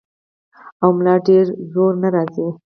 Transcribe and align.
او 0.81 0.89
ملا 0.97 1.15
ډېر 1.27 1.45
زور 1.71 1.93
نۀ 2.01 2.09
راځي- 2.15 2.45